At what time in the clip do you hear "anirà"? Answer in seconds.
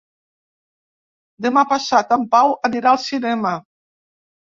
2.71-2.95